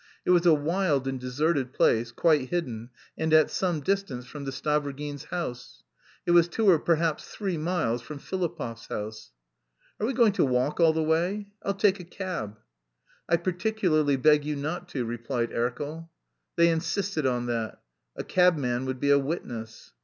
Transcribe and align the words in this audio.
It 0.25 0.31
was 0.31 0.47
a 0.47 0.53
wild 0.55 1.07
and 1.07 1.19
deserted 1.19 1.73
place, 1.73 2.11
quite 2.11 2.49
hidden 2.49 2.89
and 3.15 3.31
at 3.35 3.51
some 3.51 3.81
distance 3.81 4.25
from 4.25 4.45
the 4.45 4.51
Stavrogins' 4.51 5.25
house. 5.25 5.83
It 6.25 6.31
was 6.31 6.47
two 6.47 6.67
or 6.67 6.79
perhaps 6.79 7.27
three 7.29 7.55
miles 7.55 8.01
from 8.01 8.17
Filipov's 8.17 8.87
house. 8.87 9.29
"Are 9.99 10.07
we 10.07 10.13
going 10.13 10.31
to 10.31 10.43
walk 10.43 10.79
all 10.79 10.91
the 10.91 11.03
way? 11.03 11.49
I'll 11.61 11.75
take 11.75 11.99
a 11.99 12.03
cab." 12.03 12.57
"I 13.29 13.37
particularly 13.37 14.15
beg 14.15 14.43
you 14.43 14.55
not 14.55 14.89
to," 14.89 15.05
replied 15.05 15.51
Erkel. 15.51 16.09
They 16.55 16.69
insisted 16.69 17.27
on 17.27 17.45
that. 17.45 17.79
A 18.15 18.23
cabman 18.23 18.85
would 18.87 18.99
be 18.99 19.11
a 19.11 19.19
witness. 19.19 19.93